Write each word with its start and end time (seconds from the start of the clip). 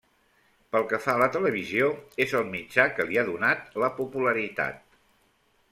Pel 0.75 0.87
que 0.93 0.99
fa 1.03 1.13
a 1.17 1.21
la 1.23 1.27
televisió, 1.35 1.89
és 2.25 2.33
el 2.41 2.49
mitjà 2.55 2.87
que 2.97 3.07
li 3.11 3.21
ha 3.23 3.27
donat 3.31 3.81
la 3.85 3.95
popularitat. 4.01 4.99